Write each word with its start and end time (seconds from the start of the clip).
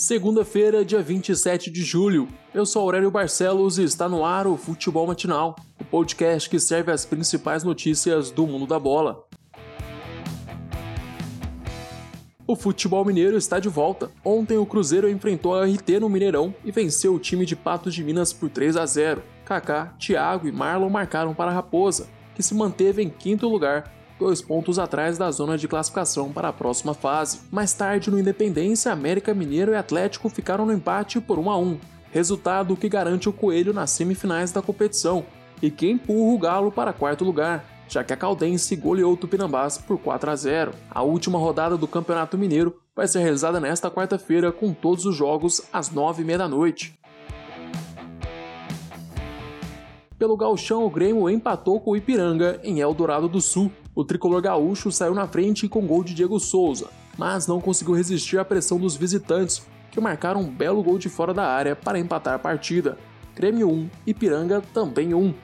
Segunda-feira, 0.00 0.82
dia 0.82 1.02
27 1.02 1.70
de 1.70 1.82
julho. 1.82 2.26
Eu 2.54 2.64
sou 2.64 2.80
Aurélio 2.80 3.10
Barcelos 3.10 3.78
e 3.78 3.84
está 3.84 4.08
no 4.08 4.24
ar 4.24 4.46
o 4.46 4.56
Futebol 4.56 5.06
Matinal, 5.06 5.54
o 5.78 5.84
podcast 5.84 6.48
que 6.48 6.58
serve 6.58 6.90
as 6.90 7.04
principais 7.04 7.62
notícias 7.62 8.30
do 8.30 8.46
mundo 8.46 8.66
da 8.66 8.78
bola. 8.78 9.22
O 12.46 12.56
futebol 12.56 13.04
mineiro 13.04 13.36
está 13.36 13.60
de 13.60 13.68
volta. 13.68 14.10
Ontem 14.24 14.56
o 14.56 14.64
Cruzeiro 14.64 15.06
enfrentou 15.06 15.54
a 15.54 15.66
RT 15.66 16.00
no 16.00 16.08
Mineirão 16.08 16.54
e 16.64 16.72
venceu 16.72 17.12
o 17.12 17.18
time 17.18 17.44
de 17.44 17.54
Patos 17.54 17.92
de 17.92 18.02
Minas 18.02 18.32
por 18.32 18.48
3 18.48 18.78
a 18.78 18.86
0. 18.86 19.22
Kaká, 19.44 19.94
Thiago 19.98 20.48
e 20.48 20.52
Marlon 20.52 20.88
marcaram 20.88 21.34
para 21.34 21.50
a 21.50 21.54
Raposa, 21.54 22.08
que 22.34 22.42
se 22.42 22.54
manteve 22.54 23.02
em 23.02 23.10
quinto 23.10 23.46
lugar 23.46 23.99
dois 24.20 24.42
pontos 24.42 24.78
atrás 24.78 25.16
da 25.16 25.30
zona 25.30 25.56
de 25.56 25.66
classificação 25.66 26.30
para 26.30 26.48
a 26.48 26.52
próxima 26.52 26.92
fase. 26.92 27.40
Mais 27.50 27.72
tarde, 27.72 28.10
no 28.10 28.18
Independência, 28.18 28.92
América 28.92 29.32
Mineiro 29.32 29.72
e 29.72 29.76
Atlético 29.76 30.28
ficaram 30.28 30.66
no 30.66 30.72
empate 30.72 31.20
por 31.20 31.38
1 31.38 31.50
a 31.50 31.56
1, 31.56 31.78
resultado 32.12 32.76
que 32.76 32.88
garante 32.88 33.28
o 33.28 33.32
Coelho 33.32 33.72
nas 33.72 33.90
semifinais 33.90 34.52
da 34.52 34.60
competição 34.60 35.24
e 35.62 35.70
que 35.70 35.90
empurra 35.90 36.34
o 36.34 36.38
Galo 36.38 36.70
para 36.70 36.92
quarto 36.92 37.24
lugar, 37.24 37.64
já 37.88 38.04
que 38.04 38.12
a 38.12 38.16
Caldense 38.16 38.76
goleou 38.76 39.14
o 39.14 39.16
Tupinambás 39.16 39.78
por 39.78 39.98
4 39.98 40.30
a 40.30 40.36
0. 40.36 40.72
A 40.90 41.02
última 41.02 41.38
rodada 41.38 41.76
do 41.76 41.88
Campeonato 41.88 42.36
Mineiro 42.36 42.76
vai 42.94 43.08
ser 43.08 43.20
realizada 43.20 43.58
nesta 43.58 43.90
quarta-feira 43.90 44.52
com 44.52 44.74
todos 44.74 45.06
os 45.06 45.16
jogos 45.16 45.62
às 45.72 45.90
9h30 45.90 46.36
da 46.36 46.48
noite. 46.48 47.00
Pelo 50.18 50.36
gauchão, 50.36 50.84
o 50.84 50.90
Grêmio 50.90 51.30
empatou 51.30 51.80
com 51.80 51.92
o 51.92 51.96
Ipiranga 51.96 52.60
em 52.62 52.80
Eldorado 52.80 53.26
do 53.26 53.40
Sul. 53.40 53.72
O 53.92 54.04
tricolor 54.04 54.40
gaúcho 54.40 54.92
saiu 54.92 55.14
na 55.14 55.26
frente 55.26 55.68
com 55.68 55.84
gol 55.84 56.04
de 56.04 56.14
Diego 56.14 56.38
Souza, 56.38 56.88
mas 57.18 57.48
não 57.48 57.60
conseguiu 57.60 57.94
resistir 57.94 58.38
à 58.38 58.44
pressão 58.44 58.78
dos 58.78 58.96
visitantes, 58.96 59.66
que 59.90 60.00
marcaram 60.00 60.42
um 60.42 60.48
belo 60.48 60.80
gol 60.80 60.96
de 60.96 61.08
fora 61.08 61.34
da 61.34 61.44
área 61.44 61.74
para 61.74 61.98
empatar 61.98 62.34
a 62.34 62.38
partida. 62.38 62.96
Grêmio 63.34 63.68
1, 63.68 63.90
Ipiranga 64.06 64.62
também 64.72 65.12
1. 65.12 65.34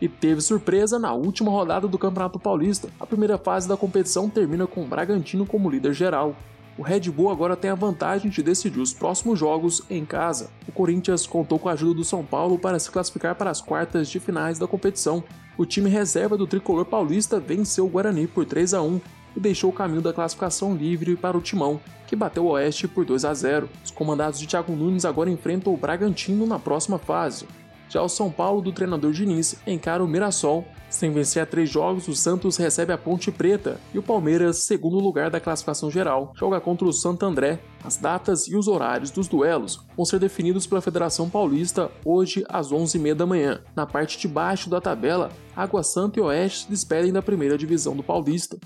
E 0.00 0.08
teve 0.08 0.40
surpresa 0.40 0.98
na 0.98 1.12
última 1.14 1.52
rodada 1.52 1.86
do 1.86 1.96
Campeonato 1.96 2.40
Paulista. 2.40 2.90
A 2.98 3.06
primeira 3.06 3.38
fase 3.38 3.68
da 3.68 3.76
competição 3.76 4.28
termina 4.28 4.66
com 4.66 4.82
o 4.82 4.86
Bragantino 4.86 5.46
como 5.46 5.70
líder 5.70 5.94
geral 5.94 6.34
o 6.78 6.82
Red 6.82 7.10
Bull 7.10 7.30
agora 7.30 7.56
tem 7.56 7.70
a 7.70 7.74
vantagem 7.74 8.30
de 8.30 8.42
decidir 8.42 8.80
os 8.80 8.92
próximos 8.92 9.38
jogos 9.38 9.82
em 9.88 10.04
casa. 10.04 10.50
O 10.68 10.72
Corinthians 10.72 11.26
contou 11.26 11.58
com 11.58 11.70
a 11.70 11.72
ajuda 11.72 11.94
do 11.94 12.04
São 12.04 12.22
Paulo 12.22 12.58
para 12.58 12.78
se 12.78 12.90
classificar 12.90 13.34
para 13.34 13.50
as 13.50 13.62
quartas 13.62 14.08
de 14.08 14.20
finais 14.20 14.58
da 14.58 14.66
competição. 14.66 15.24
O 15.56 15.64
time 15.64 15.88
reserva 15.88 16.36
do 16.36 16.46
tricolor 16.46 16.84
paulista 16.84 17.40
venceu 17.40 17.86
o 17.86 17.88
Guarani 17.88 18.26
por 18.26 18.44
3 18.44 18.74
a 18.74 18.82
1 18.82 19.00
e 19.36 19.40
deixou 19.40 19.70
o 19.70 19.72
caminho 19.72 20.02
da 20.02 20.12
classificação 20.12 20.74
livre 20.74 21.16
para 21.16 21.36
o 21.36 21.40
Timão, 21.40 21.80
que 22.06 22.14
bateu 22.14 22.44
o 22.44 22.50
Oeste 22.50 22.86
por 22.86 23.06
2 23.06 23.24
a 23.24 23.32
0. 23.32 23.70
Os 23.82 23.90
comandados 23.90 24.38
de 24.38 24.46
Thiago 24.46 24.76
Nunes 24.76 25.06
agora 25.06 25.30
enfrentam 25.30 25.72
o 25.72 25.78
Bragantino 25.78 26.46
na 26.46 26.58
próxima 26.58 26.98
fase. 26.98 27.46
Já 27.88 28.02
o 28.02 28.08
São 28.08 28.30
Paulo 28.30 28.60
do 28.60 28.72
treinador 28.72 29.12
Diniz 29.12 29.56
encara 29.66 30.02
o 30.02 30.08
Mirassol. 30.08 30.64
Sem 30.88 31.12
vencer 31.12 31.42
a 31.42 31.46
três 31.46 31.68
jogos, 31.68 32.08
o 32.08 32.14
Santos 32.14 32.56
recebe 32.56 32.92
a 32.92 32.98
Ponte 32.98 33.30
Preta 33.30 33.80
e 33.92 33.98
o 33.98 34.02
Palmeiras, 34.02 34.64
segundo 34.64 34.98
lugar 34.98 35.30
da 35.30 35.40
classificação 35.40 35.90
geral, 35.90 36.32
joga 36.36 36.60
contra 36.60 36.86
o 36.86 36.92
Santo 36.92 37.26
André. 37.26 37.60
As 37.84 37.96
datas 37.96 38.46
e 38.48 38.56
os 38.56 38.68
horários 38.68 39.10
dos 39.10 39.28
duelos 39.28 39.84
vão 39.96 40.04
ser 40.04 40.18
definidos 40.18 40.66
pela 40.66 40.80
Federação 40.80 41.28
Paulista 41.28 41.90
hoje 42.04 42.44
às 42.48 42.72
11h30 42.72 43.14
da 43.14 43.26
manhã. 43.26 43.60
Na 43.74 43.86
parte 43.86 44.18
de 44.18 44.28
baixo 44.28 44.70
da 44.70 44.80
tabela, 44.80 45.30
Água 45.54 45.82
Santa 45.82 46.18
e 46.18 46.22
Oeste 46.22 46.64
se 46.64 46.70
despedem 46.70 47.12
da 47.12 47.22
primeira 47.22 47.58
divisão 47.58 47.96
do 47.96 48.02
Paulista. 48.02 48.56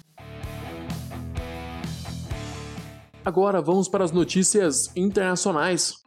Agora 3.25 3.61
vamos 3.61 3.87
para 3.87 4.05
as 4.05 4.13
notícias 4.13 4.91
internacionais. 4.97 6.00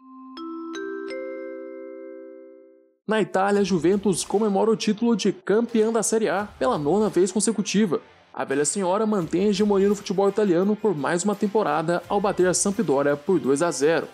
Na 3.06 3.22
Itália, 3.22 3.66
Juventus 3.66 4.24
comemora 4.24 4.72
o 4.72 4.78
título 4.78 5.14
de 5.14 5.34
campeã 5.34 5.92
da 5.92 6.02
Série 6.02 6.30
A 6.30 6.46
pela 6.58 6.78
nona 6.78 7.10
vez 7.10 7.34
consecutiva. 7.34 8.00
A 8.34 8.46
velha 8.46 8.64
senhora 8.64 9.06
mantém 9.06 9.48
a 9.48 9.50
hegemonia 9.50 9.90
no 9.90 9.96
futebol 9.96 10.30
italiano 10.30 10.74
por 10.74 10.96
mais 10.96 11.22
uma 11.26 11.36
temporada 11.36 12.02
ao 12.08 12.22
bater 12.22 12.48
a 12.48 12.54
Sampdoria 12.54 13.18
por 13.18 13.42
2 13.42 13.62
a 13.62 13.70
0. 13.70 14.08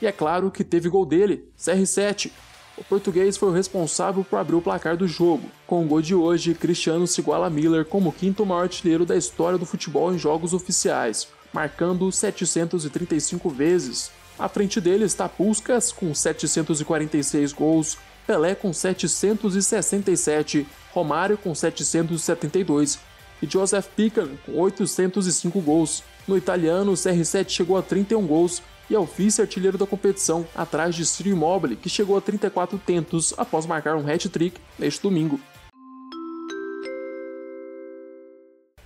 E 0.00 0.08
é 0.08 0.10
claro 0.10 0.50
que 0.50 0.64
teve 0.64 0.88
gol 0.88 1.06
dele, 1.06 1.48
CR7. 1.56 2.32
O 2.76 2.82
português 2.82 3.36
foi 3.36 3.48
o 3.48 3.52
responsável 3.52 4.24
por 4.24 4.40
abrir 4.40 4.56
o 4.56 4.60
placar 4.60 4.96
do 4.96 5.06
jogo. 5.06 5.48
Com 5.64 5.84
o 5.84 5.86
gol 5.86 6.02
de 6.02 6.12
hoje, 6.12 6.52
Cristiano 6.52 7.06
se 7.06 7.20
iguala 7.20 7.46
a 7.46 7.50
Miller 7.50 7.84
como 7.84 8.08
o 8.08 8.12
quinto 8.12 8.44
maior 8.44 8.62
artilheiro 8.62 9.06
da 9.06 9.16
história 9.16 9.56
do 9.56 9.64
futebol 9.64 10.12
em 10.12 10.18
jogos 10.18 10.52
oficiais, 10.52 11.28
marcando 11.52 12.10
735 12.10 13.48
vezes. 13.48 14.10
À 14.36 14.48
frente 14.48 14.80
dele 14.80 15.04
está 15.04 15.28
Puskas 15.28 15.92
com 15.92 16.12
746 16.12 17.52
gols, 17.52 17.96
Pelé 18.26 18.54
com 18.54 18.72
767, 18.72 20.66
Romário 20.92 21.36
com 21.36 21.54
772 21.54 22.98
e 23.42 23.46
Joseph 23.46 23.86
Pican 23.96 24.28
com 24.46 24.58
805 24.60 25.60
gols. 25.60 26.02
No 26.28 26.36
italiano, 26.36 26.92
o 26.92 26.94
CR7 26.94 27.48
chegou 27.48 27.76
a 27.76 27.82
31 27.82 28.24
gols 28.26 28.62
e 28.88 28.94
é 28.94 28.98
o 28.98 29.04
vice-artilheiro 29.04 29.76
da 29.76 29.86
competição, 29.86 30.46
atrás 30.54 30.94
de 30.94 31.04
Ciro 31.04 31.30
Immobile, 31.30 31.76
que 31.76 31.88
chegou 31.88 32.16
a 32.16 32.20
34 32.20 32.78
tentos 32.78 33.34
após 33.36 33.66
marcar 33.66 33.96
um 33.96 34.06
hat-trick 34.06 34.60
neste 34.78 35.02
domingo. 35.02 35.40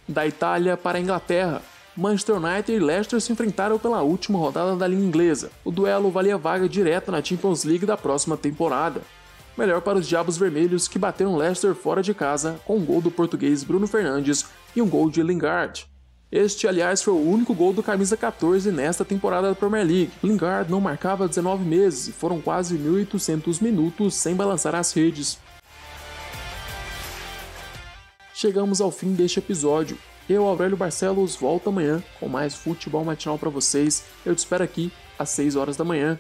Da 0.09 0.27
Itália 0.27 0.77
para 0.77 0.99
a 0.99 1.01
Inglaterra, 1.01 1.61
Manchester 1.97 2.37
United 2.37 2.73
e 2.73 2.79
Leicester 2.79 3.21
se 3.21 3.33
enfrentaram 3.33 3.79
pela 3.79 4.03
última 4.03 4.39
rodada 4.39 4.77
da 4.77 4.87
Liga 4.87 5.03
Inglesa. 5.03 5.51
O 5.65 5.71
duelo 5.71 6.11
valia 6.11 6.39
vaga 6.39 6.69
direta 6.69 7.11
na 7.11 7.23
Champions 7.23 7.65
League 7.65 7.85
da 7.85 7.97
próxima 7.97 8.37
temporada 8.37 9.03
melhor 9.57 9.81
para 9.81 9.99
os 9.99 10.07
Diabos 10.07 10.37
Vermelhos 10.37 10.87
que 10.89 10.99
bateram 10.99 11.37
Leicester 11.37 11.75
fora 11.75 12.03
de 12.03 12.13
casa 12.13 12.61
com 12.65 12.77
um 12.77 12.85
gol 12.85 13.01
do 13.01 13.11
português 13.11 13.65
Bruno 13.65 13.87
Fernandes 13.87 14.47
e 14.75 14.83
um 14.83 14.89
gol 14.89 15.11
de 15.11 15.23
Lingard. 15.23 15.87
Este, 16.31 16.67
aliás, 16.67 17.03
foi 17.03 17.15
o 17.15 17.31
único 17.31 17.55
gol 17.55 17.73
do 17.73 17.83
camisa 17.83 18.17
14 18.17 18.71
nesta 18.73 19.05
temporada 19.05 19.49
da 19.49 19.55
Premier 19.55 19.87
League. 19.87 20.13
Lingard 20.23 20.71
não 20.71 20.81
marcava 20.81 21.29
19 21.29 21.65
meses 21.65 22.09
e 22.09 22.13
foram 22.13 22.41
quase 22.41 22.77
1.800 22.77 23.63
minutos 23.63 24.15
sem 24.15 24.35
balançar 24.35 24.75
as 24.75 24.93
redes. 24.93 25.39
Chegamos 28.35 28.81
ao 28.81 28.91
fim 28.91 29.15
deste 29.15 29.39
episódio. 29.39 29.97
Eu, 30.29 30.45
Aurélio 30.45 30.77
Barcelos, 30.77 31.37
volto 31.37 31.69
amanhã 31.69 32.03
com 32.19 32.29
mais 32.29 32.55
futebol 32.55 33.05
matinal 33.05 33.39
para 33.39 33.49
vocês. 33.49 34.05
Eu 34.25 34.35
te 34.35 34.39
espero 34.39 34.65
aqui 34.65 34.93
às 35.19 35.31
6 35.31 35.55
horas 35.55 35.77
da 35.77 35.85
manhã. 35.85 36.19